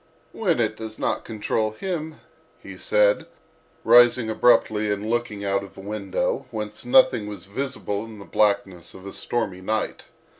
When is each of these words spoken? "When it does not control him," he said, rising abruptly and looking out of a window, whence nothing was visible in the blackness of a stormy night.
"When 0.31 0.59
it 0.59 0.75
does 0.77 0.97
not 0.97 1.23
control 1.23 1.73
him," 1.73 2.15
he 2.57 2.75
said, 2.75 3.27
rising 3.83 4.31
abruptly 4.31 4.89
and 4.91 5.07
looking 5.07 5.45
out 5.45 5.63
of 5.63 5.77
a 5.77 5.81
window, 5.81 6.47
whence 6.49 6.83
nothing 6.83 7.27
was 7.27 7.45
visible 7.45 8.03
in 8.05 8.17
the 8.17 8.25
blackness 8.25 8.95
of 8.95 9.05
a 9.05 9.13
stormy 9.13 9.61
night. 9.61 10.05